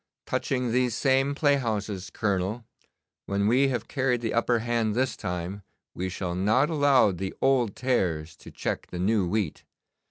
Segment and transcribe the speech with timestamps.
[0.25, 2.65] Touching these same playhouses, Colonel,
[3.27, 5.61] when we have carried the upper hand this time,
[5.93, 9.63] we shall not allow the old tares to check the new wheat.